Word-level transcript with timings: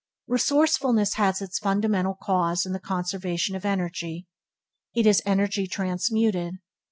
Resourcefulness 0.25 1.13
has 1.13 1.43
its 1.43 1.59
fundamental 1.59 2.17
cause 2.19 2.65
in 2.65 2.73
the 2.73 2.79
conservation 2.79 3.55
of 3.55 3.63
energy. 3.65 4.25
It 4.95 5.05
is 5.05 5.21
energy 5.27 5.67
transmuted. 5.67 6.55